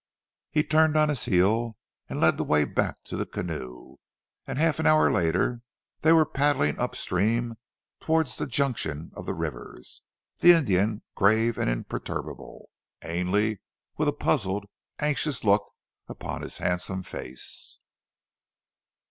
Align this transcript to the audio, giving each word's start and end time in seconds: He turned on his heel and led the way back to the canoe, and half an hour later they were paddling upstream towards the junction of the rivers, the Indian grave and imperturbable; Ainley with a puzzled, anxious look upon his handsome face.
He 0.49 0.63
turned 0.63 0.97
on 0.97 1.09
his 1.09 1.25
heel 1.25 1.77
and 2.09 2.19
led 2.19 2.37
the 2.37 2.43
way 2.43 2.65
back 2.65 3.03
to 3.03 3.15
the 3.15 3.25
canoe, 3.27 3.97
and 4.47 4.57
half 4.57 4.79
an 4.79 4.87
hour 4.87 5.11
later 5.11 5.61
they 6.01 6.11
were 6.11 6.25
paddling 6.25 6.79
upstream 6.79 7.53
towards 7.99 8.35
the 8.35 8.47
junction 8.47 9.11
of 9.13 9.27
the 9.27 9.35
rivers, 9.35 10.01
the 10.39 10.53
Indian 10.53 11.03
grave 11.13 11.55
and 11.59 11.69
imperturbable; 11.69 12.71
Ainley 13.03 13.59
with 13.95 14.07
a 14.07 14.11
puzzled, 14.11 14.65
anxious 14.97 15.43
look 15.43 15.71
upon 16.07 16.41
his 16.41 16.57
handsome 16.57 17.03
face. 17.03 17.77